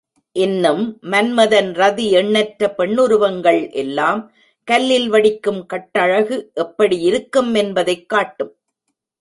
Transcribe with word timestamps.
இன்னும் 0.31 0.99
மன்மதன், 1.01 1.73
ரதி, 1.73 2.09
எண்ணற்ற 2.09 2.73
பெண்ணுருவங்கள் 2.77 3.71
எல்லாம் 3.71 4.31
கல்லில் 4.63 5.09
வடிக்கும் 5.09 5.65
கட்டழகு 5.65 6.51
எப்படி 6.53 6.99
இருக்கும் 6.99 7.53
என்பதைக் 7.53 8.09
காட்டும். 8.09 8.55